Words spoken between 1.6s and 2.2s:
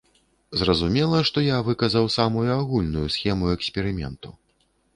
выказаў